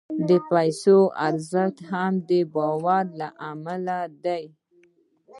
د 0.27 0.29
پیسو 0.49 0.97
ارزښت 1.27 1.77
هم 1.91 2.13
د 2.29 2.31
باور 2.55 3.05
له 3.19 3.29
امله 3.51 3.99
دی. 4.25 4.43